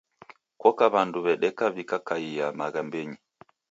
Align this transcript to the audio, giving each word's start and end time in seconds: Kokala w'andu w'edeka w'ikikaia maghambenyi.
Kokala 0.61 0.91
w'andu 0.93 1.17
w'edeka 1.25 1.65
w'ikikaia 1.73 2.45
maghambenyi. 2.59 3.17